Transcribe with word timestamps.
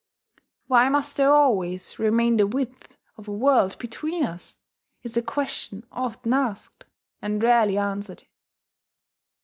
"Why 0.65 0.89
must 0.89 1.15
there 1.15 1.31
always, 1.31 1.99
remain 1.99 2.37
the 2.37 2.47
width 2.47 2.97
of 3.17 3.27
a 3.27 3.31
world 3.31 3.77
between 3.77 4.23
us?" 4.25 4.59
is 5.03 5.15
a 5.15 5.21
question 5.21 5.85
often 5.91 6.33
asked 6.33 6.85
and 7.21 7.43
rarely 7.43 7.77
answered. 7.77 8.23